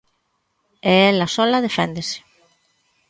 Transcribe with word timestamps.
E 0.91 0.93
ela 1.09 1.27
soa 1.35 1.63
deféndese. 1.67 2.19